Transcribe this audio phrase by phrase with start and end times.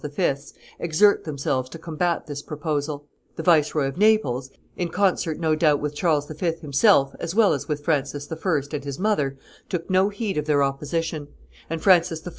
[0.17, 3.05] 's, exert themselves to combat this proposal;
[3.35, 6.53] the Viceroy of Naples, in concert, no doubt, with Charles V.
[6.53, 8.59] himself as well as with Francis I.
[8.73, 9.37] and his mother,
[9.69, 11.27] took no heed of their opposition;
[11.69, 12.29] and Francis I.